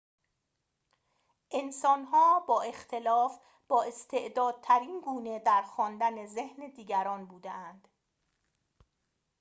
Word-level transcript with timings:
انسان‌ها 1.51 2.39
با 2.47 2.61
اختلاف 2.61 3.39
بااستعدادترین 3.67 5.01
گونه 5.05 5.39
در 5.39 5.61
خواندن 5.61 6.25
ذهن 6.27 6.71
دیگران 6.75 7.25
بوده‌اند 7.25 7.87